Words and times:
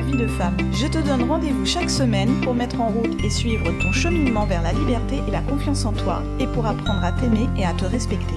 vie 0.00 0.16
de 0.16 0.26
femme. 0.26 0.56
Je 0.72 0.86
te 0.86 0.98
donne 0.98 1.22
rendez-vous 1.28 1.64
chaque 1.64 1.90
semaine 1.90 2.40
pour 2.42 2.54
mettre 2.54 2.80
en 2.80 2.88
route 2.88 3.22
et 3.24 3.30
suivre 3.30 3.64
ton 3.80 3.92
cheminement 3.92 4.46
vers 4.46 4.62
la 4.62 4.72
liberté 4.72 5.20
et 5.26 5.30
la 5.30 5.40
confiance 5.42 5.84
en 5.84 5.92
toi 5.92 6.22
et 6.38 6.46
pour 6.46 6.66
apprendre 6.66 7.04
à 7.04 7.12
t'aimer 7.12 7.48
et 7.56 7.64
à 7.64 7.72
te 7.72 7.84
respecter. 7.84 8.34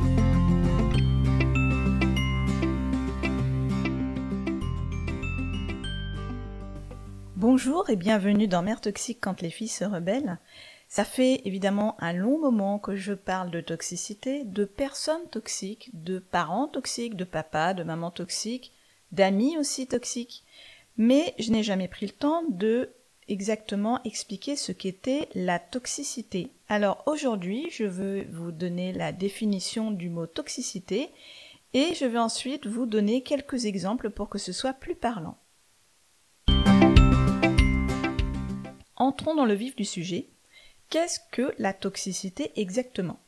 Bonjour 7.35 7.89
et 7.89 7.95
bienvenue 7.95 8.47
dans 8.47 8.61
Mère 8.61 8.81
Toxique 8.81 9.19
quand 9.21 9.41
les 9.41 9.49
filles 9.49 9.67
se 9.67 9.85
rebellent. 9.85 10.39
Ça 10.87 11.03
fait 11.03 11.41
évidemment 11.45 11.95
un 11.99 12.13
long 12.13 12.39
moment 12.39 12.79
que 12.79 12.95
je 12.95 13.13
parle 13.13 13.51
de 13.51 13.61
toxicité, 13.61 14.43
de 14.43 14.65
personnes 14.65 15.27
toxiques, 15.29 15.89
de 15.93 16.19
parents 16.19 16.67
toxiques, 16.67 17.15
de 17.15 17.25
papa, 17.25 17.73
de 17.73 17.83
maman 17.83 18.11
toxique, 18.11 18.71
d'amis 19.11 19.57
aussi 19.57 19.87
toxiques 19.87 20.43
mais 20.99 21.33
je 21.39 21.51
n'ai 21.51 21.63
jamais 21.63 21.87
pris 21.87 22.05
le 22.05 22.11
temps 22.11 22.43
de 22.49 22.89
exactement 23.29 24.03
expliquer 24.03 24.57
ce 24.57 24.73
qu'était 24.73 25.29
la 25.33 25.57
toxicité. 25.57 26.51
Alors 26.67 27.03
aujourd'hui, 27.05 27.67
je 27.71 27.85
veux 27.85 28.25
vous 28.31 28.51
donner 28.51 28.91
la 28.91 29.13
définition 29.13 29.91
du 29.91 30.09
mot 30.09 30.27
toxicité 30.27 31.09
et 31.73 31.95
je 31.95 32.05
vais 32.05 32.19
ensuite 32.19 32.67
vous 32.67 32.85
donner 32.85 33.23
quelques 33.23 33.65
exemples 33.65 34.09
pour 34.09 34.27
que 34.27 34.37
ce 34.37 34.51
soit 34.51 34.73
plus 34.73 34.95
parlant. 34.95 35.37
Entrons 38.97 39.35
dans 39.35 39.45
le 39.45 39.53
vif 39.53 39.77
du 39.77 39.85
sujet. 39.85 40.27
Qu'est-ce 40.89 41.19
que 41.31 41.53
la 41.59 41.71
toxicité 41.71 42.51
exactement? 42.57 43.19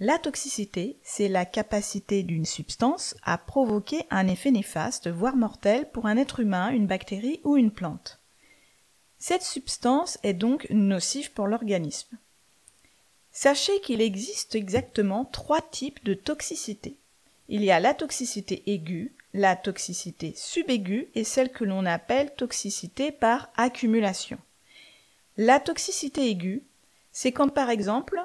La 0.00 0.18
toxicité, 0.18 0.96
c'est 1.02 1.28
la 1.28 1.44
capacité 1.44 2.22
d'une 2.22 2.46
substance 2.46 3.14
à 3.22 3.36
provoquer 3.36 4.06
un 4.10 4.26
effet 4.28 4.50
néfaste, 4.50 5.08
voire 5.08 5.36
mortel, 5.36 5.90
pour 5.90 6.06
un 6.06 6.16
être 6.16 6.40
humain, 6.40 6.70
une 6.70 6.86
bactérie 6.86 7.40
ou 7.44 7.58
une 7.58 7.70
plante. 7.70 8.18
Cette 9.18 9.42
substance 9.42 10.18
est 10.22 10.32
donc 10.32 10.66
nocive 10.70 11.32
pour 11.32 11.46
l'organisme. 11.46 12.16
Sachez 13.30 13.78
qu'il 13.82 14.00
existe 14.00 14.54
exactement 14.54 15.26
trois 15.26 15.60
types 15.60 16.02
de 16.02 16.14
toxicité. 16.14 16.96
Il 17.48 17.62
y 17.62 17.70
a 17.70 17.78
la 17.78 17.92
toxicité 17.92 18.62
aiguë, 18.66 19.12
la 19.34 19.54
toxicité 19.54 20.32
subaiguë 20.34 21.10
et 21.14 21.24
celle 21.24 21.52
que 21.52 21.64
l'on 21.64 21.84
appelle 21.84 22.34
toxicité 22.34 23.12
par 23.12 23.50
accumulation. 23.54 24.38
La 25.36 25.60
toxicité 25.60 26.30
aiguë, 26.30 26.62
c'est 27.12 27.32
quand 27.32 27.48
par 27.48 27.68
exemple 27.68 28.24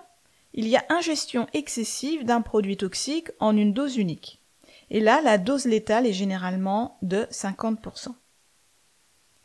il 0.55 0.69
y 0.69 0.77
a 0.77 0.85
ingestion 0.89 1.47
excessive 1.53 2.23
d'un 2.23 2.41
produit 2.41 2.77
toxique 2.77 3.29
en 3.39 3.55
une 3.55 3.73
dose 3.73 3.97
unique. 3.97 4.41
Et 4.89 5.01
là, 5.01 5.21
la 5.21 5.37
dose 5.37 5.65
létale 5.65 6.07
est 6.07 6.13
généralement 6.13 6.97
de 7.01 7.27
50%. 7.29 8.13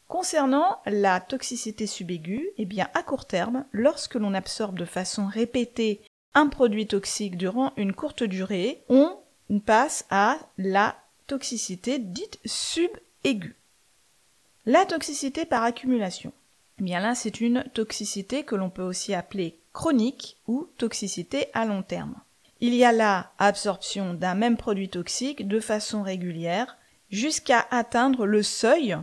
Concernant 0.07 0.81
la 0.87 1.21
toxicité 1.21 1.87
subaiguë, 1.87 2.51
eh 2.59 2.65
bien, 2.65 2.89
à 2.95 3.03
court 3.03 3.27
terme, 3.27 3.65
lorsque 3.73 4.15
l'on 4.15 4.35
absorbe 4.35 4.79
de 4.79 4.85
façon 4.85 5.27
répétée 5.27 6.01
un 6.35 6.47
produit 6.47 6.87
toxique 6.87 7.37
durant 7.37 7.73
une 7.77 7.93
courte 7.93 8.23
durée, 8.23 8.85
on 8.89 9.19
passe 9.67 10.07
à 10.11 10.39
la 10.59 10.97
toxicité 11.27 11.99
dite 11.99 12.39
subaiguë. 12.45 13.57
La 14.65 14.85
toxicité 14.85 15.45
par 15.45 15.65
accumulation. 15.65 16.33
Eh 16.81 16.83
bien 16.83 17.01
là, 17.01 17.15
c'est 17.15 17.43
une 17.43 17.63
toxicité 17.75 18.43
que 18.43 18.55
l'on 18.55 18.71
peut 18.71 18.83
aussi 18.83 19.13
appeler 19.13 19.61
chronique 19.75 20.39
ou 20.47 20.67
toxicité 20.79 21.49
à 21.53 21.67
long 21.67 21.83
terme. 21.83 22.15
Il 22.61 22.75
y 22.75 22.85
a 22.85 22.93
là 22.93 23.33
absorption 23.39 24.15
d'un 24.15 24.35
même 24.35 24.57
produit 24.57 24.89
toxique 24.89 25.47
de 25.47 25.61
façon 25.61 26.03
régulière 26.03 26.79
jusqu'à 27.11 27.67
atteindre 27.71 28.25
le 28.25 28.43
seuil, 28.43 28.97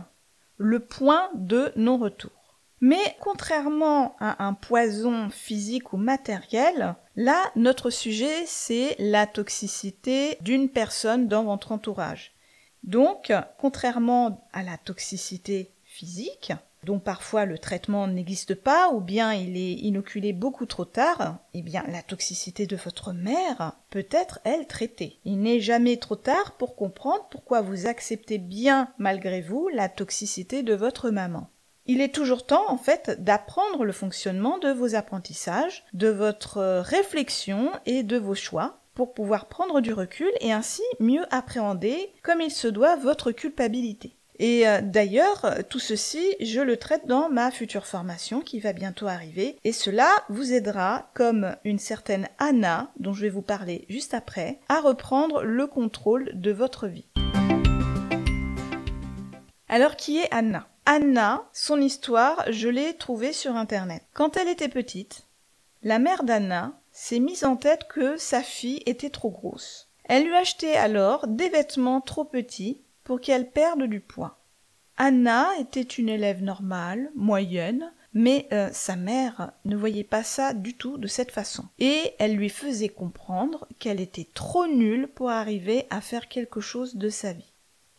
le 0.56 0.80
point 0.80 1.30
de 1.34 1.72
non-retour. 1.76 2.32
Mais 2.80 3.16
contrairement 3.20 4.16
à 4.18 4.44
un 4.44 4.54
poison 4.54 5.30
physique 5.30 5.92
ou 5.92 5.98
matériel, 5.98 6.96
là, 7.14 7.40
notre 7.54 7.90
sujet, 7.90 8.44
c'est 8.46 8.96
la 8.98 9.28
toxicité 9.28 10.36
d'une 10.40 10.68
personne 10.68 11.28
dans 11.28 11.44
votre 11.44 11.70
entourage. 11.70 12.32
Donc, 12.82 13.32
contrairement 13.56 14.48
à 14.52 14.64
la 14.64 14.78
toxicité 14.78 15.70
physique, 15.84 16.52
dont 16.84 16.98
parfois 16.98 17.44
le 17.44 17.58
traitement 17.58 18.06
n'existe 18.06 18.54
pas 18.54 18.90
ou 18.92 19.00
bien 19.00 19.32
il 19.32 19.56
est 19.56 19.74
inoculé 19.74 20.32
beaucoup 20.32 20.66
trop 20.66 20.84
tard, 20.84 21.38
eh 21.54 21.62
bien 21.62 21.84
la 21.88 22.02
toxicité 22.02 22.66
de 22.66 22.76
votre 22.76 23.12
mère 23.12 23.72
peut 23.90 24.06
être, 24.10 24.40
elle, 24.44 24.66
traitée. 24.66 25.18
Il 25.24 25.40
n'est 25.40 25.60
jamais 25.60 25.96
trop 25.96 26.16
tard 26.16 26.52
pour 26.52 26.76
comprendre 26.76 27.26
pourquoi 27.30 27.60
vous 27.60 27.86
acceptez 27.86 28.38
bien, 28.38 28.92
malgré 28.98 29.40
vous, 29.40 29.68
la 29.68 29.88
toxicité 29.88 30.62
de 30.62 30.74
votre 30.74 31.10
maman. 31.10 31.50
Il 31.90 32.02
est 32.02 32.14
toujours 32.14 32.44
temps, 32.44 32.70
en 32.70 32.76
fait, 32.76 33.22
d'apprendre 33.24 33.82
le 33.82 33.92
fonctionnement 33.92 34.58
de 34.58 34.68
vos 34.68 34.94
apprentissages, 34.94 35.86
de 35.94 36.08
votre 36.08 36.80
réflexion 36.80 37.72
et 37.86 38.02
de 38.02 38.18
vos 38.18 38.34
choix 38.34 38.80
pour 38.92 39.14
pouvoir 39.14 39.46
prendre 39.46 39.80
du 39.80 39.94
recul 39.94 40.30
et 40.40 40.52
ainsi 40.52 40.82
mieux 41.00 41.24
appréhender 41.30 42.12
comme 42.22 42.42
il 42.42 42.50
se 42.50 42.68
doit 42.68 42.96
votre 42.96 43.32
culpabilité. 43.32 44.17
Et 44.38 44.68
euh, 44.68 44.80
d'ailleurs, 44.82 45.54
tout 45.68 45.80
ceci, 45.80 46.36
je 46.40 46.60
le 46.60 46.76
traite 46.76 47.06
dans 47.06 47.28
ma 47.28 47.50
future 47.50 47.86
formation 47.86 48.40
qui 48.40 48.60
va 48.60 48.72
bientôt 48.72 49.06
arriver. 49.06 49.56
Et 49.64 49.72
cela 49.72 50.08
vous 50.28 50.52
aidera, 50.52 51.10
comme 51.14 51.56
une 51.64 51.78
certaine 51.78 52.28
Anna, 52.38 52.92
dont 52.98 53.12
je 53.12 53.22
vais 53.22 53.30
vous 53.30 53.42
parler 53.42 53.84
juste 53.88 54.14
après, 54.14 54.60
à 54.68 54.80
reprendre 54.80 55.42
le 55.42 55.66
contrôle 55.66 56.30
de 56.34 56.52
votre 56.52 56.86
vie. 56.86 57.06
Alors 59.68 59.96
qui 59.96 60.18
est 60.18 60.32
Anna? 60.32 60.66
Anna, 60.86 61.44
son 61.52 61.80
histoire, 61.80 62.44
je 62.50 62.68
l'ai 62.68 62.94
trouvée 62.94 63.34
sur 63.34 63.56
Internet. 63.56 64.02
Quand 64.14 64.38
elle 64.38 64.48
était 64.48 64.68
petite, 64.68 65.26
la 65.82 65.98
mère 65.98 66.24
d'Anna 66.24 66.72
s'est 66.92 67.18
mise 67.18 67.44
en 67.44 67.56
tête 67.56 67.86
que 67.88 68.16
sa 68.16 68.42
fille 68.42 68.82
était 68.86 69.10
trop 69.10 69.30
grosse. 69.30 69.88
Elle 70.04 70.24
lui 70.24 70.34
achetait 70.34 70.76
alors 70.76 71.26
des 71.26 71.50
vêtements 71.50 72.00
trop 72.00 72.24
petits 72.24 72.80
pour 73.08 73.22
qu'elle 73.22 73.50
perde 73.50 73.84
du 73.84 74.00
poids. 74.00 74.38
Anna 74.98 75.48
était 75.58 75.80
une 75.80 76.10
élève 76.10 76.42
normale, 76.42 77.10
moyenne, 77.14 77.90
mais 78.12 78.46
euh, 78.52 78.68
sa 78.70 78.96
mère 78.96 79.52
ne 79.64 79.76
voyait 79.76 80.04
pas 80.04 80.22
ça 80.22 80.52
du 80.52 80.74
tout 80.74 80.98
de 80.98 81.06
cette 81.06 81.30
façon. 81.30 81.64
Et 81.78 82.12
elle 82.18 82.36
lui 82.36 82.50
faisait 82.50 82.90
comprendre 82.90 83.66
qu'elle 83.78 84.02
était 84.02 84.28
trop 84.34 84.66
nulle 84.66 85.08
pour 85.08 85.30
arriver 85.30 85.86
à 85.88 86.02
faire 86.02 86.28
quelque 86.28 86.60
chose 86.60 86.96
de 86.96 87.08
sa 87.08 87.32
vie. 87.32 87.54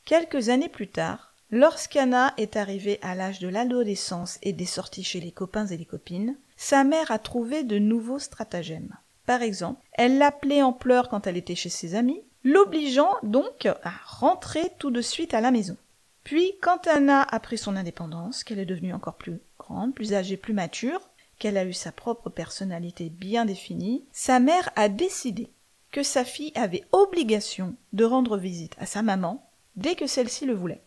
Quelques 0.06 0.50
années 0.50 0.70
plus 0.70 0.90
tard, 0.90 1.34
lorsqu'Anna 1.50 2.36
est 2.38 2.56
arrivée 2.56 3.00
à 3.02 3.16
l'âge 3.16 3.40
de 3.40 3.47
l'adolescence 3.47 4.38
et 4.44 4.53
des 4.53 4.68
sorties 4.68 5.03
chez 5.03 5.22
les 5.22 5.31
copains 5.31 5.66
et 5.66 5.78
les 5.78 5.86
copines, 5.86 6.38
sa 6.56 6.84
mère 6.84 7.09
a 7.09 7.18
trouvé 7.18 7.64
de 7.64 7.80
nouveaux 7.80 8.20
stratagèmes. 8.20 8.96
Par 9.26 9.41
exemple, 9.41 9.81
elle 9.94 10.20
l'appelait 10.20 10.62
en 10.62 10.72
pleurs 10.72 11.09
quand 11.09 11.26
elle 11.26 11.38
était 11.38 11.56
chez 11.56 11.70
ses 11.70 11.96
amis, 11.96 12.22
l'obligeant 12.44 13.13
donc 13.23 13.66
à 13.66 13.91
rentrer 14.05 14.72
tout 14.79 14.91
de 14.91 15.01
suite 15.01 15.33
à 15.33 15.41
la 15.41 15.51
maison. 15.51 15.77
Puis, 16.23 16.53
quand 16.61 16.88
Anna 16.88 17.23
a 17.23 17.39
pris 17.39 17.57
son 17.57 17.75
indépendance, 17.75 18.43
qu'elle 18.43 18.59
est 18.59 18.66
devenue 18.66 18.93
encore 18.93 19.16
plus 19.16 19.40
grande, 19.58 19.96
plus 19.96 20.14
âgée, 20.14 20.37
plus 20.37 20.53
mature, 20.53 21.02
qu'elle 21.40 21.58
a 21.58 21.66
eu 21.66 21.73
sa 21.73 21.91
propre 21.91 22.29
personnalité 22.29 23.09
bien 23.09 23.46
définie, 23.46 24.05
sa 24.11 24.40
mère 24.40 24.69
a 24.75 24.90
décidé 24.90 25.49
que 25.91 26.03
sa 26.03 26.23
fille 26.23 26.52
avait 26.55 26.85
obligation 26.91 27.75
de 27.93 28.05
rendre 28.05 28.37
visite 28.37 28.75
à 28.78 28.85
sa 28.85 29.02
maman 29.02 29.49
dès 29.75 29.96
que 29.96 30.08
celle-ci 30.08 30.46
le 30.46 30.53
voulait. 30.53 30.84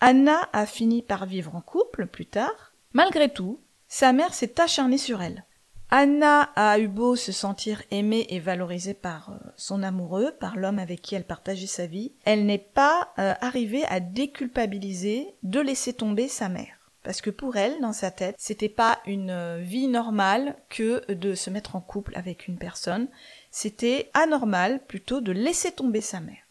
Anna 0.00 0.48
a 0.52 0.66
fini 0.66 1.02
par 1.02 1.24
vivre 1.24 1.54
en 1.54 1.60
couple 1.60 2.06
plus 2.06 2.26
tard. 2.26 2.74
Malgré 2.92 3.32
tout, 3.32 3.60
sa 3.88 4.12
mère 4.12 4.34
s'est 4.34 4.60
acharnée 4.60 4.98
sur 4.98 5.22
elle. 5.22 5.44
Anna 5.90 6.50
a 6.56 6.78
eu 6.78 6.88
beau 6.88 7.14
se 7.14 7.30
sentir 7.30 7.82
aimée 7.90 8.26
et 8.30 8.40
valorisée 8.40 8.94
par 8.94 9.30
euh, 9.30 9.36
son 9.56 9.82
amoureux, 9.82 10.32
par 10.40 10.56
l'homme 10.56 10.78
avec 10.78 11.02
qui 11.02 11.14
elle 11.14 11.26
partageait 11.26 11.66
sa 11.66 11.86
vie, 11.86 12.12
elle 12.24 12.46
n'est 12.46 12.58
pas 12.58 13.12
euh, 13.18 13.34
arrivée 13.40 13.84
à 13.84 14.00
déculpabiliser 14.00 15.34
de 15.42 15.60
laisser 15.60 15.92
tomber 15.92 16.26
sa 16.28 16.48
mère. 16.48 16.84
Parce 17.04 17.20
que 17.20 17.30
pour 17.30 17.56
elle, 17.56 17.80
dans 17.80 17.92
sa 17.92 18.10
tête, 18.10 18.34
c'était 18.38 18.70
pas 18.70 18.98
une 19.06 19.30
euh, 19.30 19.58
vie 19.58 19.88
normale 19.88 20.56
que 20.70 21.12
de 21.12 21.34
se 21.34 21.50
mettre 21.50 21.76
en 21.76 21.80
couple 21.80 22.16
avec 22.16 22.48
une 22.48 22.56
personne. 22.56 23.08
C'était 23.50 24.10
anormal 24.14 24.84
plutôt 24.86 25.20
de 25.20 25.30
laisser 25.30 25.70
tomber 25.70 26.00
sa 26.00 26.20
mère. 26.20 26.48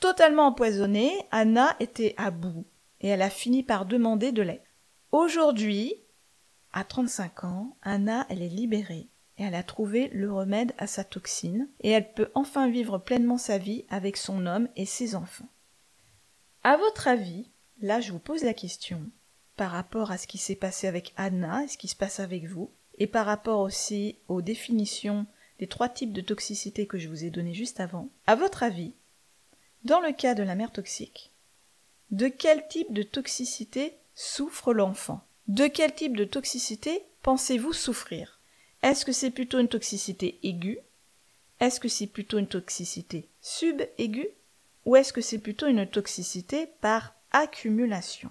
Totalement 0.00 0.48
empoisonnée, 0.48 1.12
Anna 1.30 1.74
était 1.80 2.14
à 2.18 2.30
bout 2.30 2.66
et 3.00 3.08
elle 3.08 3.22
a 3.22 3.30
fini 3.30 3.62
par 3.62 3.86
demander 3.86 4.32
de 4.32 4.42
l'aide. 4.42 4.60
Aujourd'hui, 5.12 5.94
à 6.74 6.82
35 6.82 7.44
ans, 7.44 7.76
Anna, 7.82 8.26
elle 8.28 8.42
est 8.42 8.48
libérée 8.48 9.06
et 9.38 9.44
elle 9.44 9.54
a 9.54 9.62
trouvé 9.62 10.08
le 10.08 10.32
remède 10.32 10.72
à 10.76 10.88
sa 10.88 11.04
toxine 11.04 11.68
et 11.80 11.90
elle 11.90 12.12
peut 12.12 12.30
enfin 12.34 12.68
vivre 12.68 12.98
pleinement 12.98 13.38
sa 13.38 13.58
vie 13.58 13.84
avec 13.88 14.16
son 14.16 14.44
homme 14.44 14.68
et 14.74 14.84
ses 14.84 15.14
enfants. 15.14 15.48
À 16.64 16.76
votre 16.76 17.06
avis, 17.06 17.48
là 17.80 18.00
je 18.00 18.10
vous 18.10 18.18
pose 18.18 18.42
la 18.42 18.54
question, 18.54 19.00
par 19.56 19.70
rapport 19.70 20.10
à 20.10 20.18
ce 20.18 20.26
qui 20.26 20.36
s'est 20.36 20.56
passé 20.56 20.88
avec 20.88 21.14
Anna 21.16 21.62
et 21.62 21.68
ce 21.68 21.78
qui 21.78 21.86
se 21.86 21.94
passe 21.94 22.18
avec 22.18 22.46
vous, 22.46 22.70
et 22.98 23.06
par 23.06 23.26
rapport 23.26 23.60
aussi 23.60 24.18
aux 24.26 24.42
définitions 24.42 25.26
des 25.60 25.68
trois 25.68 25.88
types 25.88 26.12
de 26.12 26.20
toxicité 26.20 26.88
que 26.88 26.98
je 26.98 27.08
vous 27.08 27.24
ai 27.24 27.30
données 27.30 27.54
juste 27.54 27.78
avant, 27.78 28.08
à 28.26 28.34
votre 28.34 28.64
avis, 28.64 28.94
dans 29.84 30.00
le 30.00 30.12
cas 30.12 30.34
de 30.34 30.42
la 30.42 30.56
mère 30.56 30.72
toxique, 30.72 31.30
de 32.10 32.26
quel 32.26 32.66
type 32.66 32.92
de 32.92 33.04
toxicité 33.04 33.94
souffre 34.16 34.74
l'enfant? 34.74 35.24
De 35.48 35.66
quel 35.66 35.94
type 35.94 36.16
de 36.16 36.24
toxicité 36.24 37.04
pensez-vous 37.20 37.74
souffrir? 37.74 38.40
Est-ce 38.82 39.04
que 39.04 39.12
c'est 39.12 39.30
plutôt 39.30 39.58
une 39.58 39.68
toxicité 39.68 40.38
aiguë? 40.42 40.78
Est-ce 41.60 41.80
que 41.80 41.88
c'est 41.88 42.06
plutôt 42.06 42.38
une 42.38 42.48
toxicité 42.48 43.28
subaiguë? 43.42 44.30
Ou 44.86 44.96
est-ce 44.96 45.12
que 45.12 45.20
c'est 45.20 45.38
plutôt 45.38 45.66
une 45.66 45.86
toxicité 45.86 46.70
par 46.80 47.14
accumulation? 47.30 48.30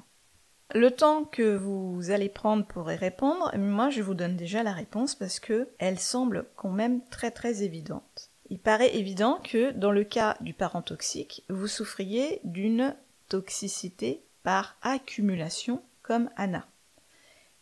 Le 0.73 0.89
temps 0.89 1.23
que 1.23 1.55
vous 1.55 2.09
allez 2.09 2.29
prendre 2.29 2.65
pour 2.65 2.91
y 2.91 2.95
répondre, 2.95 3.55
moi 3.57 3.91
je 3.91 4.01
vous 4.01 4.15
donne 4.15 4.35
déjà 4.35 4.63
la 4.63 4.73
réponse 4.73 5.13
parce 5.13 5.39
que 5.39 5.69
elle 5.77 5.99
semble 5.99 6.47
quand 6.55 6.71
même 6.71 7.01
très 7.11 7.29
très 7.29 7.61
évidente. 7.61 8.31
Il 8.49 8.57
paraît 8.57 8.95
évident 8.95 9.39
que 9.43 9.69
dans 9.71 9.91
le 9.91 10.03
cas 10.03 10.35
du 10.41 10.55
parent 10.55 10.81
toxique, 10.81 11.43
vous 11.47 11.67
souffriez 11.67 12.39
d'une 12.43 12.95
toxicité 13.29 14.23
par 14.41 14.77
accumulation 14.81 15.83
comme 16.01 16.31
Anna. 16.37 16.67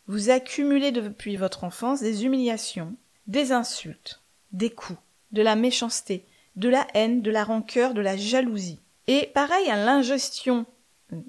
Vous 0.08 0.30
accumulez 0.30 0.90
depuis 0.90 1.36
votre 1.36 1.64
enfance 1.64 2.00
des 2.00 2.24
humiliations, 2.24 2.94
des 3.26 3.52
insultes, 3.52 4.20
des 4.52 4.70
coups, 4.70 4.98
de 5.30 5.42
la 5.42 5.56
méchanceté, 5.56 6.26
de 6.56 6.68
la 6.68 6.86
haine, 6.94 7.22
de 7.22 7.30
la 7.30 7.44
rancœur, 7.44 7.94
de 7.94 8.00
la 8.00 8.16
jalousie. 8.16 8.80
Et 9.06 9.30
pareil 9.34 9.68
à 9.70 9.76
l'ingestion 9.76 10.66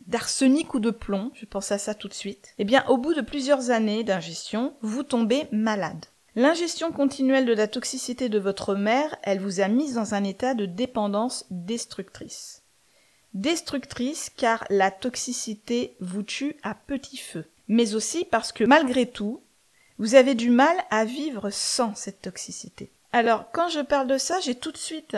d'arsenic 0.08 0.74
ou 0.74 0.80
de 0.80 0.92
plomb, 0.92 1.32
je 1.34 1.46
pense 1.46 1.72
à 1.72 1.78
ça 1.78 1.94
tout 1.94 2.08
de 2.08 2.14
suite, 2.14 2.54
eh 2.58 2.64
bien 2.64 2.86
au 2.88 2.98
bout 2.98 3.14
de 3.14 3.22
plusieurs 3.22 3.70
années 3.70 4.04
d'ingestion, 4.04 4.74
vous 4.82 5.04
tombez 5.04 5.44
malade. 5.52 6.06
L'ingestion 6.36 6.92
continuelle 6.92 7.46
de 7.46 7.54
la 7.54 7.68
toxicité 7.68 8.28
de 8.28 8.40
votre 8.40 8.74
mère, 8.74 9.16
elle 9.22 9.40
vous 9.40 9.62
a 9.62 9.68
mise 9.68 9.94
dans 9.94 10.16
un 10.16 10.24
état 10.24 10.56
de 10.56 10.66
dépendance 10.66 11.46
destructrice. 11.52 12.64
Destructrice 13.36 14.32
car 14.36 14.66
la 14.70 14.90
toxicité 14.90 15.96
vous 16.00 16.24
tue 16.24 16.56
à 16.64 16.74
petit 16.74 17.18
feu, 17.18 17.46
mais 17.68 17.96
aussi 17.96 18.26
parce 18.26 18.52
que 18.52 18.64
malgré 18.64 19.06
tout, 19.06 19.42
vous 19.98 20.16
avez 20.16 20.36
du 20.36 20.50
mal 20.50 20.76
à 20.90 21.06
vivre 21.06 21.50
sans 21.50 21.96
cette 21.96 22.22
toxicité. 22.22 22.92
Alors 23.12 23.46
quand 23.52 23.70
je 23.70 23.80
parle 23.80 24.08
de 24.08 24.18
ça, 24.18 24.40
j'ai 24.40 24.56
tout 24.56 24.72
de 24.72 24.78
suite 24.78 25.16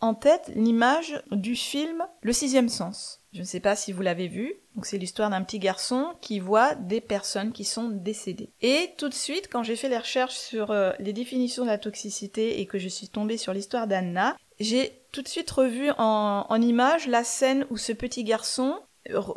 en 0.00 0.14
tête 0.14 0.50
l'image 0.54 1.22
du 1.30 1.56
film 1.56 2.02
Le 2.22 2.32
sixième 2.32 2.68
sens. 2.68 3.20
Je 3.32 3.40
ne 3.40 3.46
sais 3.46 3.60
pas 3.60 3.76
si 3.76 3.92
vous 3.92 4.02
l'avez 4.02 4.28
vu. 4.28 4.54
Donc 4.74 4.86
c'est 4.86 4.98
l'histoire 4.98 5.30
d'un 5.30 5.42
petit 5.42 5.58
garçon 5.58 6.14
qui 6.20 6.38
voit 6.40 6.74
des 6.74 7.00
personnes 7.00 7.52
qui 7.52 7.64
sont 7.64 7.88
décédées. 7.88 8.50
Et 8.60 8.90
tout 8.98 9.08
de 9.08 9.14
suite, 9.14 9.48
quand 9.50 9.62
j'ai 9.62 9.76
fait 9.76 9.88
les 9.88 9.98
recherches 9.98 10.36
sur 10.36 10.70
euh, 10.70 10.92
les 10.98 11.12
définitions 11.12 11.64
de 11.64 11.68
la 11.70 11.78
toxicité 11.78 12.60
et 12.60 12.66
que 12.66 12.78
je 12.78 12.88
suis 12.88 13.08
tombée 13.08 13.36
sur 13.36 13.52
l'histoire 13.52 13.86
d'Anna, 13.86 14.36
j'ai 14.58 15.00
tout 15.12 15.22
de 15.22 15.28
suite 15.28 15.50
revu 15.50 15.90
en, 15.98 16.46
en 16.48 16.62
image 16.62 17.08
la 17.08 17.24
scène 17.24 17.66
où 17.70 17.76
ce 17.76 17.92
petit 17.92 18.24
garçon 18.24 18.78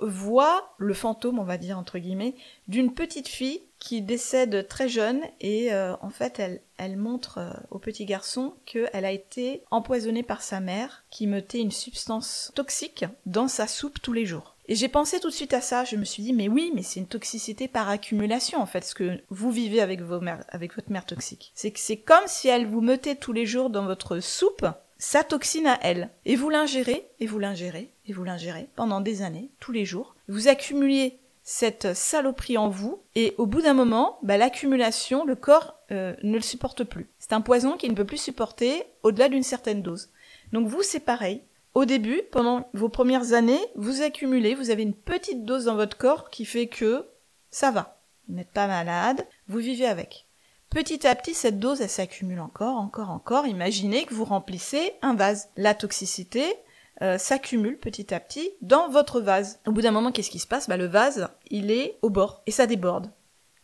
voit 0.02 0.74
le 0.78 0.94
fantôme, 0.94 1.40
on 1.40 1.44
va 1.44 1.58
dire 1.58 1.78
entre 1.78 2.00
guillemets, 2.00 2.36
d'une 2.68 2.94
petite 2.94 3.28
fille 3.28 3.62
qui 3.80 4.02
décède 4.02 4.68
très 4.68 4.90
jeune 4.90 5.22
et 5.40 5.74
euh, 5.74 5.96
en 6.02 6.10
fait 6.10 6.40
elle, 6.40 6.62
elle 6.78 6.98
montre 6.98 7.38
euh, 7.38 7.52
au 7.72 7.80
petit 7.80 8.06
garçon 8.06 8.54
qu'elle 8.66 9.06
a 9.06 9.12
été 9.12 9.64
empoisonnée 9.72 10.24
par 10.24 10.42
sa 10.42 10.60
mère 10.60 11.06
qui 11.10 11.28
mettait 11.28 11.62
une 11.62 11.72
substance 11.72 12.52
toxique 12.56 13.06
dans 13.26 13.48
sa 13.48 13.68
soupe 13.68 14.02
tous 14.02 14.14
les 14.14 14.26
jours. 14.26 14.56
Et 14.68 14.76
j'ai 14.76 14.90
pensé 14.90 15.20
tout 15.20 15.30
de 15.30 15.34
suite 15.34 15.54
à 15.54 15.62
ça, 15.62 15.86
je 15.86 15.96
me 15.96 16.06
suis 16.06 16.22
dit 16.22 16.34
mais 16.34 16.50
oui, 16.50 16.72
mais 16.76 16.84
c'est 16.84 17.00
une 17.00 17.08
toxicité 17.08 17.68
par 17.68 17.90
accumulation 17.90 18.60
en 18.62 18.66
fait 18.66 18.84
ce 18.84 18.94
que 18.94 19.20
vous 19.30 19.52
vivez 19.52 19.82
avec 19.82 20.02
avec 20.50 20.76
votre 20.76 20.92
mère 20.92 21.06
toxique. 21.06 21.52
C'est 21.56 21.72
que 21.72 21.80
c'est 21.80 21.98
comme 21.98 22.28
si 22.28 22.50
elle 22.50 22.68
vous 22.68 22.82
mettait 22.82 23.16
tous 23.16 23.34
les 23.34 23.46
jours 23.46 23.70
dans 23.70 23.86
votre 23.86 24.20
soupe 24.20 24.68
sa 25.00 25.24
toxine 25.24 25.66
à 25.66 25.80
elle. 25.82 26.10
Et 26.26 26.36
vous 26.36 26.50
l'ingérez, 26.50 27.08
et 27.20 27.26
vous 27.26 27.40
l'ingérez, 27.40 27.90
vous 28.14 28.24
l'ingérez 28.24 28.68
pendant 28.76 29.02
des 29.02 29.22
années, 29.22 29.50
tous 29.60 29.72
les 29.72 29.86
jours. 29.86 30.16
Vous 30.28 30.48
accumuliez 30.48 31.20
cette 31.44 31.96
saloperie 31.96 32.58
en 32.58 32.70
vous, 32.70 33.02
et 33.16 33.34
au 33.38 33.48
bout 33.48 33.62
d'un 33.62 33.74
moment, 33.74 34.20
bah, 34.22 34.38
l'accumulation, 34.38 35.26
le 35.26 35.36
corps 35.36 35.80
euh, 35.92 36.14
ne 36.22 36.36
le 36.36 36.42
supporte 36.42 36.84
plus. 36.84 37.10
C'est 37.18 37.34
un 37.34 37.42
poison 37.42 37.76
qui 37.76 37.90
ne 37.90 37.96
peut 37.96 38.06
plus 38.06 38.22
supporter 38.22 38.84
au-delà 39.02 39.30
d'une 39.30 39.44
certaine 39.44 39.82
dose. 39.82 40.10
Donc 40.54 40.68
vous, 40.68 40.84
c'est 40.84 41.00
pareil. 41.00 41.42
Au 41.74 41.86
début, 41.86 42.22
pendant 42.32 42.70
vos 42.74 42.90
premières 42.90 43.34
années, 43.34 43.60
vous 43.76 44.02
accumulez, 44.02 44.54
vous 44.54 44.70
avez 44.70 44.84
une 44.84 44.94
petite 44.94 45.46
dose 45.46 45.66
dans 45.66 45.76
votre 45.76 45.98
corps 45.98 46.30
qui 46.30 46.46
fait 46.46 46.68
que 46.68 47.08
ça 47.52 47.72
va. 47.72 48.00
Vous 48.28 48.36
n'êtes 48.36 48.52
pas 48.52 48.68
malade, 48.68 49.26
vous 49.48 49.60
vivez 49.60 49.86
avec. 49.86 50.28
Petit 50.70 51.08
à 51.08 51.16
petit, 51.16 51.34
cette 51.34 51.60
dose, 51.60 51.82
elle 51.82 51.90
s'accumule 51.90 52.42
encore, 52.42 52.78
encore, 52.78 53.10
encore. 53.10 53.48
Imaginez 53.48 54.06
que 54.06 54.14
vous 54.14 54.26
remplissez 54.26 54.94
un 55.02 55.16
vase. 55.16 55.50
La 55.58 55.74
toxicité 55.74 56.44
euh, 57.02 57.18
s'accumule 57.18 57.78
petit 57.78 58.14
à 58.14 58.20
petit 58.20 58.50
dans 58.62 58.90
votre 58.90 59.22
vase. 59.22 59.60
Au 59.68 59.72
bout 59.72 59.82
d'un 59.82 59.92
moment, 59.92 60.12
qu'est-ce 60.12 60.30
qui 60.30 60.40
se 60.40 60.48
passe? 60.48 60.68
Bah, 60.68 60.78
Le 60.78 60.86
vase, 60.86 61.30
il 61.50 61.72
est 61.72 61.98
au 62.02 62.10
bord 62.10 62.42
et 62.46 62.52
ça 62.52 62.68
déborde. 62.68 63.10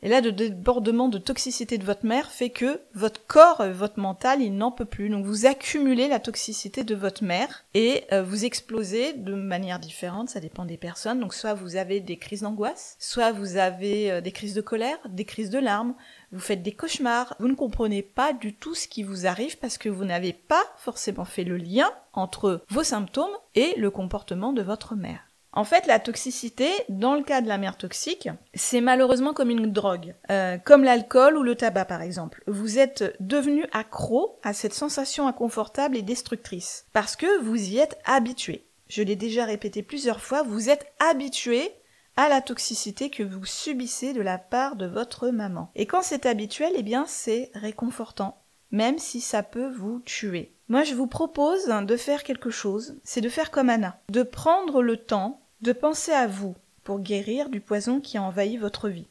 Et 0.05 0.07
là, 0.07 0.21
le 0.21 0.31
débordement 0.31 1.09
de 1.09 1.17
toxicité 1.17 1.79
de 1.79 1.83
votre 1.83 2.05
mère 2.05 2.29
fait 2.29 2.51
que 2.51 2.79
votre 2.93 3.25
corps, 3.25 3.61
euh, 3.61 3.73
votre 3.73 3.99
mental, 3.99 4.39
il 4.39 4.55
n'en 4.55 4.69
peut 4.69 4.85
plus. 4.85 5.09
Donc 5.09 5.25
vous 5.25 5.47
accumulez 5.47 6.07
la 6.07 6.19
toxicité 6.19 6.83
de 6.83 6.93
votre 6.93 7.23
mère 7.23 7.65
et 7.73 8.03
euh, 8.11 8.21
vous 8.21 8.45
explosez 8.45 9.13
de 9.13 9.33
manière 9.33 9.79
différente, 9.79 10.29
ça 10.29 10.39
dépend 10.39 10.63
des 10.63 10.77
personnes. 10.77 11.19
Donc 11.19 11.33
soit 11.33 11.55
vous 11.55 11.75
avez 11.75 12.01
des 12.01 12.17
crises 12.17 12.43
d'angoisse, 12.43 12.97
soit 12.99 13.31
vous 13.31 13.57
avez 13.57 14.11
euh, 14.11 14.21
des 14.21 14.31
crises 14.31 14.53
de 14.53 14.61
colère, 14.61 14.99
des 15.09 15.25
crises 15.25 15.49
de 15.49 15.57
larmes, 15.57 15.95
vous 16.31 16.39
faites 16.39 16.61
des 16.61 16.73
cauchemars, 16.73 17.35
vous 17.39 17.47
ne 17.47 17.55
comprenez 17.55 18.03
pas 18.03 18.31
du 18.31 18.53
tout 18.53 18.75
ce 18.75 18.87
qui 18.87 19.01
vous 19.01 19.25
arrive 19.25 19.57
parce 19.57 19.79
que 19.79 19.89
vous 19.89 20.05
n'avez 20.05 20.33
pas 20.33 20.61
forcément 20.77 21.25
fait 21.25 21.43
le 21.43 21.57
lien 21.57 21.89
entre 22.13 22.61
vos 22.69 22.83
symptômes 22.83 23.35
et 23.55 23.73
le 23.75 23.89
comportement 23.89 24.53
de 24.53 24.61
votre 24.61 24.93
mère. 24.93 25.24
En 25.55 25.63
fait, 25.63 25.87
la 25.87 25.99
toxicité, 25.99 26.69
dans 26.89 27.15
le 27.15 27.23
cas 27.23 27.39
de 27.39 27.47
la 27.47 27.57
mère 27.57 27.77
toxique, 27.77 28.27
c'est 28.53 28.81
malheureusement 28.81 29.33
comme 29.33 29.49
une 29.49 29.71
drogue, 29.71 30.13
euh, 30.29 30.57
comme 30.57 30.83
l'alcool 30.83 31.37
ou 31.37 31.43
le 31.43 31.55
tabac 31.55 31.85
par 31.85 32.01
exemple. 32.01 32.43
Vous 32.45 32.77
êtes 32.77 33.15
devenu 33.21 33.65
accro 33.71 34.37
à 34.43 34.53
cette 34.53 34.73
sensation 34.73 35.27
inconfortable 35.27 35.95
et 35.95 36.01
destructrice, 36.01 36.87
parce 36.91 37.15
que 37.15 37.41
vous 37.41 37.55
y 37.55 37.77
êtes 37.77 37.97
habitué. 38.03 38.67
Je 38.89 39.01
l'ai 39.01 39.15
déjà 39.15 39.45
répété 39.45 39.81
plusieurs 39.81 40.19
fois, 40.19 40.43
vous 40.43 40.69
êtes 40.69 40.91
habitué 40.99 41.71
à 42.17 42.27
la 42.27 42.41
toxicité 42.41 43.09
que 43.09 43.23
vous 43.23 43.45
subissez 43.45 44.11
de 44.11 44.21
la 44.21 44.37
part 44.37 44.75
de 44.75 44.85
votre 44.85 45.29
maman. 45.29 45.71
Et 45.75 45.85
quand 45.85 46.01
c'est 46.01 46.25
habituel, 46.25 46.73
eh 46.75 46.83
bien 46.83 47.05
c'est 47.07 47.49
réconfortant, 47.53 48.43
même 48.71 48.99
si 48.99 49.21
ça 49.21 49.41
peut 49.41 49.71
vous 49.71 50.01
tuer. 50.01 50.51
Moi, 50.67 50.83
je 50.83 50.95
vous 50.95 51.07
propose 51.07 51.67
de 51.67 51.95
faire 51.95 52.23
quelque 52.23 52.49
chose, 52.49 52.99
c'est 53.03 53.21
de 53.21 53.29
faire 53.29 53.51
comme 53.51 53.69
Anna, 53.69 53.99
de 54.09 54.23
prendre 54.23 54.81
le 54.81 54.97
temps 54.97 55.44
de 55.65 55.73
penser 55.73 56.11
à 56.11 56.27
vous 56.27 56.55
pour 56.83 56.99
guérir 56.99 57.49
du 57.49 57.59
poison 57.59 57.99
qui 57.99 58.19
a 58.19 58.21
envahi 58.21 58.55
votre 58.55 58.87
vie. 58.87 59.07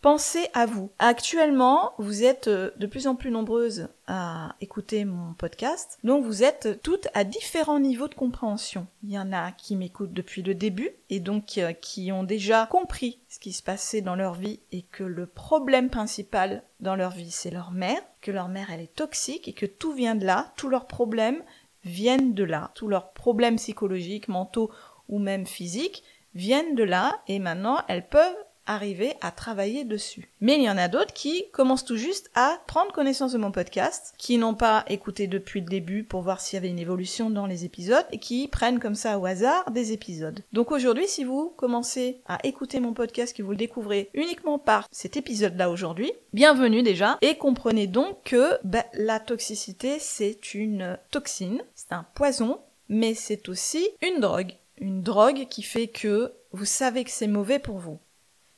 Pensez 0.00 0.46
à 0.54 0.64
vous. 0.64 0.92
Actuellement, 1.00 1.92
vous 1.98 2.22
êtes 2.22 2.46
euh, 2.46 2.70
de 2.76 2.86
plus 2.86 3.08
en 3.08 3.16
plus 3.16 3.32
nombreuses 3.32 3.88
à 4.06 4.54
écouter 4.60 5.04
mon 5.04 5.32
podcast, 5.32 5.98
donc 6.04 6.24
vous 6.24 6.44
êtes 6.44 6.80
toutes 6.84 7.08
à 7.14 7.24
différents 7.24 7.80
niveaux 7.80 8.06
de 8.06 8.14
compréhension. 8.14 8.86
Il 9.02 9.10
y 9.10 9.18
en 9.18 9.32
a 9.32 9.50
qui 9.50 9.74
m'écoutent 9.74 10.12
depuis 10.12 10.42
le 10.42 10.54
début 10.54 10.92
et 11.10 11.18
donc 11.18 11.58
euh, 11.58 11.72
qui 11.72 12.12
ont 12.12 12.22
déjà 12.22 12.66
compris 12.66 13.18
ce 13.28 13.40
qui 13.40 13.52
se 13.52 13.64
passait 13.64 14.00
dans 14.00 14.14
leur 14.14 14.34
vie 14.34 14.60
et 14.70 14.82
que 14.82 15.02
le 15.02 15.26
problème 15.26 15.90
principal 15.90 16.62
dans 16.78 16.94
leur 16.94 17.10
vie 17.10 17.32
c'est 17.32 17.50
leur 17.50 17.72
mère, 17.72 18.00
que 18.20 18.30
leur 18.30 18.46
mère 18.46 18.70
elle 18.70 18.82
est 18.82 18.94
toxique 18.94 19.48
et 19.48 19.52
que 19.52 19.66
tout 19.66 19.92
vient 19.92 20.14
de 20.14 20.24
là, 20.24 20.52
tous 20.56 20.68
leurs 20.68 20.86
problèmes 20.86 21.42
viennent 21.84 22.34
de 22.34 22.44
là, 22.44 22.70
tous 22.74 22.86
leurs 22.86 23.10
problèmes 23.12 23.56
psychologiques, 23.56 24.28
mentaux 24.28 24.70
ou 25.08 25.18
même 25.18 25.46
physiques 25.46 26.02
viennent 26.34 26.74
de 26.74 26.84
là 26.84 27.20
et 27.26 27.38
maintenant 27.38 27.78
elles 27.88 28.08
peuvent 28.08 28.36
arriver 28.68 29.14
à 29.20 29.30
travailler 29.30 29.84
dessus. 29.84 30.28
Mais 30.40 30.56
il 30.56 30.62
y 30.62 30.70
en 30.70 30.78
a 30.78 30.88
d'autres 30.88 31.14
qui 31.14 31.44
commencent 31.52 31.84
tout 31.84 31.96
juste 31.96 32.30
à 32.34 32.58
prendre 32.66 32.92
connaissance 32.92 33.32
de 33.32 33.38
mon 33.38 33.50
podcast, 33.50 34.14
qui 34.18 34.36
n'ont 34.36 34.54
pas 34.54 34.84
écouté 34.88 35.26
depuis 35.26 35.60
le 35.60 35.66
début 35.66 36.04
pour 36.04 36.20
voir 36.20 36.40
s'il 36.40 36.56
y 36.56 36.58
avait 36.58 36.68
une 36.68 36.78
évolution 36.78 37.30
dans 37.30 37.46
les 37.46 37.64
épisodes 37.64 38.04
et 38.12 38.18
qui 38.18 38.46
prennent 38.46 38.78
comme 38.78 38.94
ça 38.94 39.18
au 39.18 39.26
hasard 39.26 39.70
des 39.70 39.92
épisodes. 39.92 40.40
Donc 40.52 40.70
aujourd'hui, 40.70 41.08
si 41.08 41.24
vous 41.24 41.48
commencez 41.56 42.20
à 42.26 42.38
écouter 42.46 42.78
mon 42.78 42.92
podcast, 42.92 43.34
que 43.34 43.42
vous 43.42 43.52
le 43.52 43.56
découvrez 43.56 44.10
uniquement 44.14 44.58
par 44.58 44.86
cet 44.92 45.16
épisode-là 45.16 45.70
aujourd'hui, 45.70 46.12
bienvenue 46.34 46.82
déjà 46.82 47.18
et 47.22 47.36
comprenez 47.36 47.86
donc 47.86 48.22
que 48.24 48.58
bah, 48.64 48.84
la 48.92 49.18
toxicité 49.18 49.96
c'est 49.98 50.54
une 50.54 50.98
toxine, 51.10 51.62
c'est 51.74 51.92
un 51.92 52.04
poison 52.14 52.58
mais 52.90 53.14
c'est 53.14 53.48
aussi 53.48 53.86
une 54.02 54.20
drogue. 54.20 54.54
Une 54.80 55.02
drogue 55.02 55.46
qui 55.48 55.62
fait 55.62 55.88
que 55.88 56.32
vous 56.52 56.64
savez 56.64 57.04
que 57.04 57.10
c'est 57.10 57.26
mauvais 57.26 57.58
pour 57.58 57.78
vous, 57.78 57.98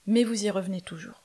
mais 0.06 0.24
vous 0.24 0.44
y 0.44 0.50
revenez 0.50 0.80
toujours. 0.80 1.22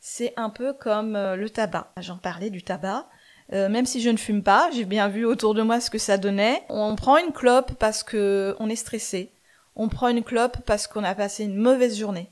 C'est 0.00 0.32
un 0.36 0.50
peu 0.50 0.72
comme 0.72 1.16
euh, 1.16 1.36
le 1.36 1.50
tabac. 1.50 1.92
J'en 1.98 2.18
parlais 2.18 2.50
du 2.50 2.62
tabac. 2.62 3.08
Euh, 3.52 3.68
même 3.68 3.86
si 3.86 4.00
je 4.00 4.10
ne 4.10 4.16
fume 4.16 4.42
pas, 4.42 4.70
j'ai 4.72 4.84
bien 4.84 5.08
vu 5.08 5.24
autour 5.24 5.54
de 5.54 5.62
moi 5.62 5.80
ce 5.80 5.90
que 5.90 5.98
ça 5.98 6.18
donnait. 6.18 6.62
On 6.68 6.96
prend 6.96 7.18
une 7.18 7.32
clope 7.32 7.74
parce 7.74 8.02
que 8.02 8.56
on 8.58 8.68
est 8.68 8.76
stressé. 8.76 9.32
On 9.76 9.88
prend 9.88 10.08
une 10.08 10.22
clope 10.22 10.58
parce 10.66 10.86
qu'on 10.86 11.04
a 11.04 11.14
passé 11.14 11.44
une 11.44 11.56
mauvaise 11.56 11.98
journée. 11.98 12.30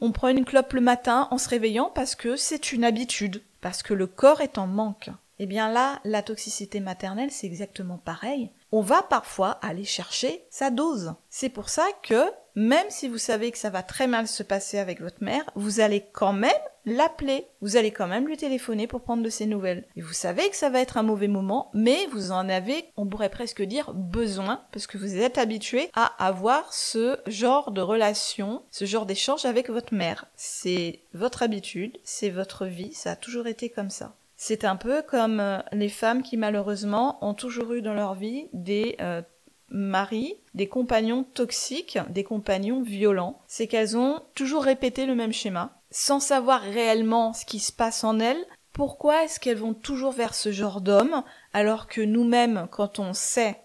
On 0.00 0.12
prend 0.12 0.28
une 0.28 0.44
clope 0.44 0.72
le 0.72 0.80
matin 0.80 1.28
en 1.30 1.38
se 1.38 1.48
réveillant 1.48 1.90
parce 1.94 2.14
que 2.14 2.36
c'est 2.36 2.72
une 2.72 2.84
habitude, 2.84 3.42
parce 3.60 3.82
que 3.82 3.94
le 3.94 4.06
corps 4.06 4.40
est 4.40 4.58
en 4.58 4.66
manque. 4.66 5.10
Eh 5.38 5.46
bien 5.46 5.70
là, 5.70 6.00
la 6.04 6.22
toxicité 6.22 6.80
maternelle, 6.80 7.30
c'est 7.30 7.46
exactement 7.46 7.98
pareil. 7.98 8.50
On 8.74 8.80
va 8.80 9.02
parfois 9.02 9.58
aller 9.60 9.84
chercher 9.84 10.46
sa 10.48 10.70
dose. 10.70 11.14
C'est 11.28 11.50
pour 11.50 11.68
ça 11.68 11.86
que, 12.02 12.24
même 12.54 12.86
si 12.88 13.06
vous 13.06 13.18
savez 13.18 13.52
que 13.52 13.58
ça 13.58 13.68
va 13.68 13.82
très 13.82 14.06
mal 14.06 14.26
se 14.26 14.42
passer 14.42 14.78
avec 14.78 15.02
votre 15.02 15.22
mère, 15.22 15.44
vous 15.54 15.80
allez 15.80 16.06
quand 16.12 16.32
même 16.32 16.50
l'appeler. 16.86 17.46
Vous 17.60 17.76
allez 17.76 17.90
quand 17.90 18.06
même 18.06 18.26
lui 18.26 18.38
téléphoner 18.38 18.86
pour 18.86 19.02
prendre 19.02 19.22
de 19.22 19.28
ses 19.28 19.44
nouvelles. 19.44 19.86
Et 19.94 20.00
vous 20.00 20.14
savez 20.14 20.48
que 20.48 20.56
ça 20.56 20.70
va 20.70 20.80
être 20.80 20.96
un 20.96 21.02
mauvais 21.02 21.28
moment, 21.28 21.70
mais 21.74 22.06
vous 22.12 22.32
en 22.32 22.48
avez, 22.48 22.86
on 22.96 23.06
pourrait 23.06 23.28
presque 23.28 23.60
dire, 23.60 23.92
besoin, 23.92 24.64
parce 24.72 24.86
que 24.86 24.96
vous 24.96 25.18
êtes 25.18 25.36
habitué 25.36 25.90
à 25.92 26.06
avoir 26.24 26.72
ce 26.72 27.18
genre 27.26 27.72
de 27.72 27.82
relation, 27.82 28.62
ce 28.70 28.86
genre 28.86 29.04
d'échange 29.04 29.44
avec 29.44 29.68
votre 29.68 29.92
mère. 29.92 30.26
C'est 30.34 31.00
votre 31.12 31.42
habitude, 31.42 31.98
c'est 32.04 32.30
votre 32.30 32.64
vie, 32.64 32.94
ça 32.94 33.12
a 33.12 33.16
toujours 33.16 33.48
été 33.48 33.68
comme 33.68 33.90
ça. 33.90 34.16
C'est 34.44 34.64
un 34.64 34.74
peu 34.74 35.02
comme 35.02 35.38
euh, 35.38 35.60
les 35.70 35.88
femmes 35.88 36.24
qui 36.24 36.36
malheureusement 36.36 37.24
ont 37.24 37.32
toujours 37.32 37.74
eu 37.74 37.80
dans 37.80 37.94
leur 37.94 38.14
vie 38.14 38.48
des 38.52 38.96
euh, 39.00 39.22
maris, 39.68 40.34
des 40.54 40.66
compagnons 40.66 41.22
toxiques, 41.22 41.96
des 42.08 42.24
compagnons 42.24 42.82
violents. 42.82 43.40
C'est 43.46 43.68
qu'elles 43.68 43.96
ont 43.96 44.20
toujours 44.34 44.64
répété 44.64 45.06
le 45.06 45.14
même 45.14 45.32
schéma, 45.32 45.80
sans 45.92 46.18
savoir 46.18 46.60
réellement 46.60 47.32
ce 47.34 47.46
qui 47.46 47.60
se 47.60 47.70
passe 47.70 48.02
en 48.02 48.18
elles. 48.18 48.44
Pourquoi 48.72 49.22
est-ce 49.22 49.38
qu'elles 49.38 49.58
vont 49.58 49.74
toujours 49.74 50.10
vers 50.10 50.34
ce 50.34 50.50
genre 50.50 50.80
d'homme 50.80 51.22
alors 51.52 51.86
que 51.86 52.00
nous-mêmes, 52.00 52.66
quand 52.72 52.98
on 52.98 53.12
sait 53.12 53.60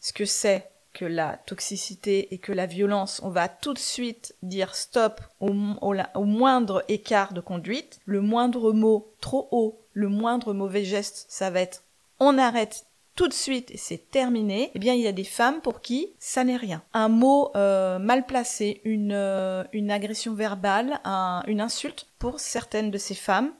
ce 0.00 0.14
que 0.14 0.24
c'est 0.24 0.70
que 0.94 1.04
la 1.04 1.36
toxicité 1.44 2.32
et 2.32 2.38
que 2.38 2.52
la 2.52 2.66
violence, 2.66 3.20
on 3.22 3.28
va 3.28 3.48
tout 3.48 3.74
de 3.74 3.78
suite 3.78 4.34
dire 4.42 4.74
stop 4.74 5.20
au, 5.40 5.52
moindre 5.52 6.84
écart 6.88 7.34
de 7.34 7.40
conduite, 7.40 8.00
le 8.06 8.22
moindre 8.22 8.72
mot 8.72 9.12
trop 9.20 9.48
haut 9.50 9.80
le 9.92 10.08
moindre 10.08 10.54
mauvais 10.54 10.84
geste, 10.84 11.26
ça 11.28 11.50
va 11.50 11.60
être 11.60 11.84
on 12.18 12.38
arrête 12.38 12.86
tout 13.14 13.28
de 13.28 13.32
suite 13.32 13.70
et 13.70 13.76
c'est 13.76 14.10
terminé, 14.10 14.70
eh 14.74 14.78
bien 14.78 14.94
il 14.94 15.00
y 15.00 15.06
a 15.06 15.12
des 15.12 15.24
femmes 15.24 15.60
pour 15.60 15.80
qui 15.80 16.08
ça 16.18 16.42
n'est 16.42 16.56
rien. 16.56 16.82
Un 16.92 17.08
mot 17.08 17.52
euh, 17.54 17.98
mal 17.98 18.26
placé, 18.26 18.80
une, 18.84 19.12
euh, 19.12 19.62
une 19.72 19.90
agression 19.90 20.34
verbale, 20.34 21.00
une 21.46 21.60
insulte, 21.60 22.08
pour 22.18 22.40
certaines 22.40 22.90
de 22.90 22.98
ces 22.98 23.14
femmes, 23.14 23.52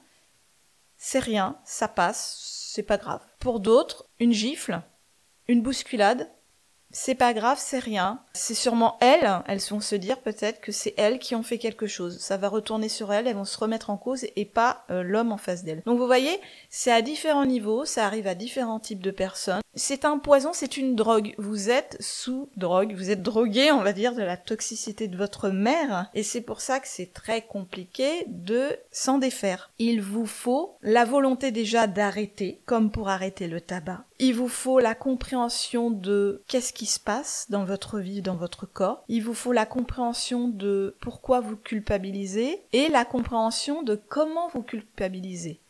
c'est 0.96 1.20
rien, 1.20 1.58
ça 1.64 1.86
passe, 1.86 2.70
c'est 2.72 2.82
pas 2.82 2.96
grave. 2.96 3.20
Pour 3.38 3.60
d'autres, 3.60 4.06
une 4.18 4.32
gifle, 4.32 4.80
une 5.46 5.62
bousculade, 5.62 6.28
c'est 6.94 7.16
pas 7.16 7.34
grave, 7.34 7.58
c'est 7.60 7.80
rien. 7.80 8.20
C'est 8.34 8.54
sûrement 8.54 8.96
elles, 9.00 9.28
elles 9.48 9.60
vont 9.68 9.80
se 9.80 9.96
dire 9.96 10.20
peut-être 10.20 10.60
que 10.60 10.70
c'est 10.70 10.94
elles 10.96 11.18
qui 11.18 11.34
ont 11.34 11.42
fait 11.42 11.58
quelque 11.58 11.88
chose. 11.88 12.20
Ça 12.20 12.36
va 12.36 12.48
retourner 12.48 12.88
sur 12.88 13.12
elles, 13.12 13.26
elles 13.26 13.34
vont 13.34 13.44
se 13.44 13.58
remettre 13.58 13.90
en 13.90 13.96
cause 13.96 14.24
et 14.36 14.44
pas 14.44 14.84
euh, 14.90 15.02
l'homme 15.02 15.32
en 15.32 15.36
face 15.36 15.64
d'elles. 15.64 15.82
Donc 15.86 15.98
vous 15.98 16.06
voyez, 16.06 16.40
c'est 16.70 16.92
à 16.92 17.02
différents 17.02 17.46
niveaux, 17.46 17.84
ça 17.84 18.06
arrive 18.06 18.28
à 18.28 18.36
différents 18.36 18.78
types 18.78 19.02
de 19.02 19.10
personnes. 19.10 19.63
C'est 19.76 20.04
un 20.04 20.18
poison, 20.18 20.50
c'est 20.52 20.76
une 20.76 20.94
drogue. 20.94 21.34
Vous 21.38 21.70
êtes 21.70 21.96
sous 22.00 22.48
drogue, 22.56 22.94
vous 22.94 23.10
êtes 23.10 23.22
drogué, 23.22 23.72
on 23.72 23.82
va 23.82 23.92
dire, 23.92 24.14
de 24.14 24.22
la 24.22 24.36
toxicité 24.36 25.08
de 25.08 25.16
votre 25.16 25.48
mère. 25.48 26.10
Et 26.14 26.22
c'est 26.22 26.40
pour 26.40 26.60
ça 26.60 26.80
que 26.80 26.88
c'est 26.88 27.12
très 27.12 27.42
compliqué 27.42 28.24
de 28.28 28.76
s'en 28.92 29.18
défaire. 29.18 29.70
Il 29.78 30.00
vous 30.00 30.26
faut 30.26 30.76
la 30.82 31.04
volonté 31.04 31.50
déjà 31.50 31.86
d'arrêter, 31.86 32.60
comme 32.66 32.90
pour 32.90 33.08
arrêter 33.08 33.48
le 33.48 33.60
tabac. 33.60 34.04
Il 34.20 34.34
vous 34.34 34.48
faut 34.48 34.78
la 34.78 34.94
compréhension 34.94 35.90
de 35.90 36.42
qu'est-ce 36.46 36.72
qui 36.72 36.86
se 36.86 37.00
passe 37.00 37.46
dans 37.48 37.64
votre 37.64 37.98
vie, 37.98 38.22
dans 38.22 38.36
votre 38.36 38.66
corps. 38.66 39.02
Il 39.08 39.24
vous 39.24 39.34
faut 39.34 39.52
la 39.52 39.66
compréhension 39.66 40.48
de 40.48 40.94
pourquoi 41.00 41.40
vous 41.40 41.56
culpabilisez 41.56 42.62
et 42.72 42.88
la 42.88 43.04
compréhension 43.04 43.82
de 43.82 44.00
comment 44.08 44.48
vous 44.48 44.62
culpabilisez 44.62 45.60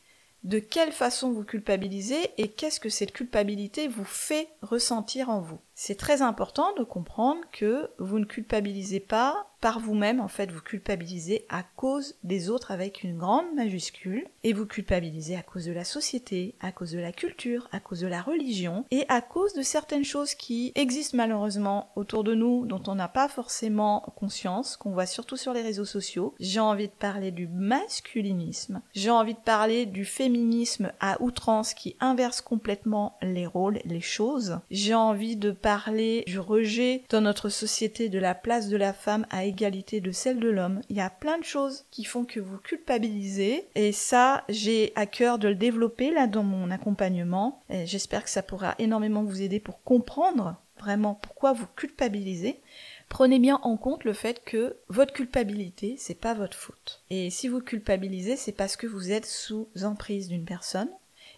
de 0.45 0.59
quelle 0.59 0.93
façon 0.93 1.33
vous 1.33 1.45
culpabilisez 1.45 2.31
et 2.37 2.53
qu'est-ce 2.53 2.81
que 2.81 2.91
cette 2.91 3.13
culpabilité 3.13 3.89
vous 3.89 4.05
fait 4.05 4.49
ressentir 4.63 5.31
en 5.31 5.41
vous? 5.41 5.61
C'est 5.75 5.97
très 5.97 6.23
important 6.23 6.73
de 6.78 6.85
comprendre 6.85 7.40
que 7.52 7.90
vous 7.99 8.19
ne 8.19 8.25
culpabilisez 8.25 9.00
pas 9.00 9.49
par 9.64 9.81
vous-même, 9.81 10.21
en 10.21 10.28
fait, 10.28 10.52
vous 10.52 10.61
culpabilisez 10.61 11.47
à 11.49 11.62
cause 11.62 12.16
des 12.23 12.50
autres 12.50 12.71
avec 12.71 13.02
une 13.02 13.16
grande 13.16 13.47
majuscule, 13.54 14.26
et 14.43 14.52
vous 14.52 14.66
culpabilisez 14.66 15.37
à 15.37 15.43
cause 15.43 15.64
de 15.64 15.73
la 15.73 15.85
société, 15.85 16.54
à 16.61 16.71
cause 16.71 16.90
de 16.90 16.99
la 16.99 17.12
culture, 17.12 17.66
à 17.73 17.81
cause 17.81 18.00
de 18.00 18.07
la 18.07 18.21
religion, 18.21 18.85
et 18.90 19.07
à 19.09 19.23
cause 19.23 19.54
de 19.54 19.62
certaines 19.62 20.04
choses 20.04 20.35
qui 20.35 20.73
existent 20.75 21.16
malheureusement 21.16 21.90
autour 21.97 22.25
de 22.25 22.35
nous, 22.35 22.66
dont 22.66 22.83
on 22.88 22.95
n'a 22.95 23.09
pas 23.09 23.26
forcément 23.26 24.00
conscience, 24.16 24.76
qu'on 24.76 24.93
voit 24.93 25.07
surtout 25.07 25.38
sur 25.38 25.54
les 25.54 25.62
réseaux 25.62 25.87
sociaux. 25.87 26.35
J'ai 26.38 26.61
envie 26.61 26.88
de 26.88 26.93
parler 26.93 27.31
du 27.31 27.49
masculinisme, 27.49 28.83
j'ai 28.93 29.09
envie 29.09 29.33
de 29.33 29.38
parler 29.38 29.87
du 29.87 30.04
féminisme 30.04 30.93
à 31.00 31.23
outrance 31.23 31.73
qui 31.73 31.97
inverse 32.00 32.43
complètement 32.43 33.16
les 33.23 33.47
rôles, 33.47 33.81
les 33.87 34.02
choses. 34.02 34.59
J'ai 34.71 34.95
envie 34.95 35.37
de 35.37 35.52
parler 35.64 36.25
du 36.26 36.38
rejet 36.38 37.04
dans 37.09 37.23
notre 37.23 37.49
société 37.49 38.11
de 38.11 38.18
la 38.18 38.35
place 38.35 38.68
de 38.68 38.76
la 38.76 38.92
femme 38.92 39.26
à 39.30 39.47
égalité 39.47 40.02
de 40.02 40.12
celle 40.12 40.38
de 40.38 40.50
l'homme. 40.50 40.83
Il 40.90 40.97
y 40.97 41.00
a 41.00 41.09
plein 41.09 41.38
de 41.38 41.44
choses 41.44 41.87
qui 41.90 42.04
font 42.04 42.26
que 42.26 42.38
vous 42.38 42.59
culpabilisez 42.59 43.64
et 43.75 43.92
ça, 43.92 44.44
j'ai 44.50 44.92
à 44.94 45.06
cœur 45.06 45.38
de 45.38 45.49
le 45.49 45.54
développer 45.54 46.11
là 46.11 46.26
dans 46.26 46.42
mon 46.42 46.71
accompagnement. 46.71 47.62
J'espère 47.87 48.25
que 48.25 48.30
ça 48.30 48.42
pourra 48.42 48.75
énormément 48.78 49.25
vous 49.25 49.40
aider 49.40 49.59
pour 49.59 49.83
comprendre 49.83 50.54
vraiment 50.78 51.14
pourquoi 51.14 51.54
vous 51.54 51.66
culpabilisez. 51.76 52.61
Prenez 53.09 53.38
bien 53.38 53.59
en 53.62 53.78
compte 53.78 54.04
le 54.04 54.12
fait 54.12 54.44
que 54.44 54.76
votre 54.88 55.14
culpabilité, 55.14 55.94
c'est 55.97 56.21
pas 56.21 56.35
votre 56.35 56.59
faute. 56.59 57.02
Et 57.09 57.30
si 57.30 57.49
vous 57.49 57.61
culpabilisez, 57.62 58.37
c'est 58.37 58.52
parce 58.52 58.76
que 58.76 58.87
vous 58.87 59.12
êtes 59.12 59.25
sous 59.25 59.66
emprise 59.83 60.28
d'une 60.28 60.44
personne, 60.44 60.90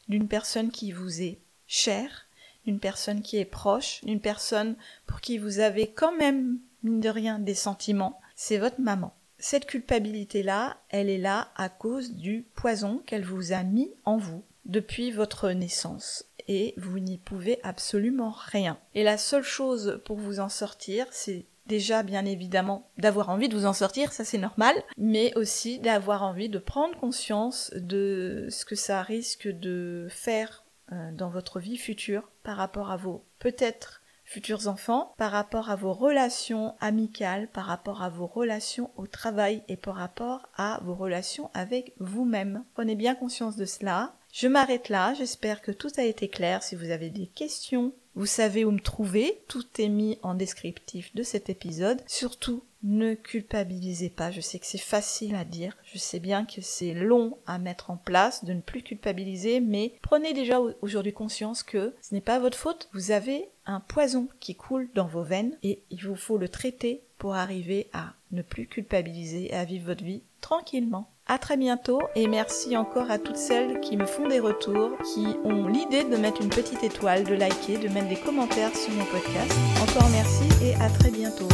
d'une 0.08 0.26
personne 0.26 0.72
qui 0.72 0.90
vous 0.90 1.22
est 1.22 1.38
chère, 1.68 2.26
d'une 2.66 2.80
personne 2.80 3.22
qui 3.22 3.38
est 3.38 3.44
proche, 3.44 4.04
d'une 4.04 4.20
personne 4.20 4.76
pour 5.06 5.20
qui 5.20 5.38
vous 5.38 5.60
avez 5.60 5.86
quand 5.86 6.16
même 6.16 6.58
mine 6.82 7.00
de 7.00 7.08
rien, 7.08 7.38
des 7.38 7.54
sentiments, 7.54 8.20
c'est 8.34 8.58
votre 8.58 8.80
maman. 8.80 9.14
Cette 9.38 9.66
culpabilité-là, 9.66 10.78
elle 10.88 11.10
est 11.10 11.18
là 11.18 11.48
à 11.56 11.68
cause 11.68 12.14
du 12.14 12.46
poison 12.54 13.02
qu'elle 13.06 13.24
vous 13.24 13.52
a 13.52 13.62
mis 13.62 13.90
en 14.04 14.16
vous 14.16 14.42
depuis 14.64 15.10
votre 15.10 15.50
naissance 15.50 16.24
et 16.48 16.74
vous 16.76 16.98
n'y 16.98 17.18
pouvez 17.18 17.60
absolument 17.62 18.30
rien. 18.30 18.78
Et 18.94 19.02
la 19.02 19.18
seule 19.18 19.42
chose 19.42 20.00
pour 20.04 20.16
vous 20.16 20.40
en 20.40 20.48
sortir, 20.48 21.06
c'est 21.10 21.46
déjà 21.66 22.02
bien 22.02 22.24
évidemment 22.24 22.88
d'avoir 22.98 23.28
envie 23.28 23.48
de 23.48 23.56
vous 23.56 23.66
en 23.66 23.72
sortir, 23.72 24.12
ça 24.12 24.24
c'est 24.24 24.38
normal, 24.38 24.74
mais 24.96 25.36
aussi 25.36 25.80
d'avoir 25.80 26.22
envie 26.22 26.48
de 26.48 26.58
prendre 26.58 26.98
conscience 26.98 27.72
de 27.74 28.46
ce 28.50 28.64
que 28.64 28.76
ça 28.76 29.02
risque 29.02 29.48
de 29.48 30.06
faire 30.10 30.64
dans 30.90 31.28
votre 31.28 31.60
vie 31.60 31.76
future 31.76 32.30
par 32.42 32.56
rapport 32.56 32.90
à 32.90 32.96
vos 32.96 33.24
peut-être 33.38 34.02
futurs 34.26 34.66
enfants, 34.66 35.14
par 35.16 35.30
rapport 35.30 35.70
à 35.70 35.76
vos 35.76 35.92
relations 35.92 36.74
amicales, 36.80 37.48
par 37.48 37.64
rapport 37.64 38.02
à 38.02 38.10
vos 38.10 38.26
relations 38.26 38.90
au 38.96 39.06
travail 39.06 39.62
et 39.68 39.76
par 39.76 39.94
rapport 39.94 40.48
à 40.56 40.80
vos 40.84 40.94
relations 40.94 41.50
avec 41.54 41.94
vous-même. 42.00 42.64
Prenez 42.74 42.96
bien 42.96 43.14
conscience 43.14 43.56
de 43.56 43.64
cela. 43.64 44.14
Je 44.32 44.48
m'arrête 44.48 44.88
là, 44.88 45.14
j'espère 45.14 45.62
que 45.62 45.72
tout 45.72 45.90
a 45.96 46.02
été 46.02 46.28
clair. 46.28 46.62
Si 46.62 46.74
vous 46.74 46.90
avez 46.90 47.08
des 47.08 47.26
questions, 47.26 47.92
vous 48.16 48.26
savez 48.26 48.64
où 48.64 48.70
me 48.70 48.80
trouver, 48.80 49.42
tout 49.48 49.64
est 49.78 49.88
mis 49.88 50.18
en 50.22 50.34
descriptif 50.34 51.14
de 51.14 51.22
cet 51.22 51.48
épisode. 51.48 52.02
Surtout, 52.06 52.62
ne 52.86 53.14
culpabilisez 53.14 54.08
pas. 54.08 54.30
Je 54.30 54.40
sais 54.40 54.58
que 54.58 54.66
c'est 54.66 54.78
facile 54.78 55.34
à 55.34 55.44
dire, 55.44 55.76
je 55.84 55.98
sais 55.98 56.20
bien 56.20 56.44
que 56.44 56.60
c'est 56.62 56.94
long 56.94 57.36
à 57.46 57.58
mettre 57.58 57.90
en 57.90 57.96
place 57.96 58.44
de 58.44 58.52
ne 58.52 58.60
plus 58.60 58.82
culpabiliser, 58.82 59.60
mais 59.60 59.92
prenez 60.02 60.32
déjà 60.32 60.60
aujourd'hui 60.80 61.12
conscience 61.12 61.62
que 61.62 61.94
ce 62.00 62.14
n'est 62.14 62.20
pas 62.20 62.38
votre 62.38 62.56
faute. 62.56 62.88
Vous 62.94 63.10
avez 63.10 63.48
un 63.66 63.80
poison 63.80 64.28
qui 64.40 64.54
coule 64.54 64.88
dans 64.94 65.06
vos 65.06 65.24
veines 65.24 65.56
et 65.62 65.80
il 65.90 66.06
vous 66.06 66.16
faut 66.16 66.38
le 66.38 66.48
traiter 66.48 67.02
pour 67.18 67.34
arriver 67.34 67.88
à 67.92 68.14
ne 68.30 68.42
plus 68.42 68.66
culpabiliser 68.66 69.46
et 69.46 69.54
à 69.54 69.64
vivre 69.64 69.86
votre 69.86 70.04
vie 70.04 70.22
tranquillement. 70.40 71.10
À 71.28 71.38
très 71.38 71.56
bientôt 71.56 72.00
et 72.14 72.28
merci 72.28 72.76
encore 72.76 73.10
à 73.10 73.18
toutes 73.18 73.36
celles 73.36 73.80
qui 73.80 73.96
me 73.96 74.06
font 74.06 74.28
des 74.28 74.38
retours, 74.38 74.92
qui 75.12 75.26
ont 75.42 75.66
l'idée 75.66 76.04
de 76.04 76.16
mettre 76.16 76.40
une 76.40 76.50
petite 76.50 76.84
étoile, 76.84 77.24
de 77.24 77.34
liker, 77.34 77.78
de 77.78 77.88
mettre 77.88 78.08
des 78.08 78.20
commentaires 78.20 78.76
sur 78.76 78.92
mon 78.92 79.04
podcast. 79.06 79.52
Encore 79.82 80.08
merci 80.10 80.44
et 80.64 80.74
à 80.76 80.88
très 80.88 81.10
bientôt. 81.10 81.48